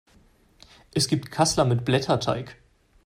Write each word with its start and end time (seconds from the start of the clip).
Es 0.95 1.07
gibt 1.07 1.29
Kassler 1.29 1.63
mit 1.63 1.85
Blätterteig. 1.85 2.59